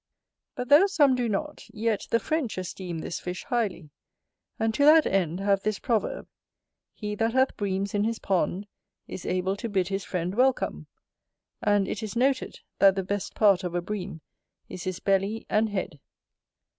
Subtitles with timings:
[0.55, 3.91] But though some do not, yet the French esteem this fish highly;
[4.57, 6.27] and to that end have this proverb
[6.95, 8.65] "He that hath Breams in his pond,
[9.07, 10.87] is able to bid his friend welcome";
[11.61, 14.21] and it is noted, that the best part of a Bream
[14.67, 15.99] is his belly and head.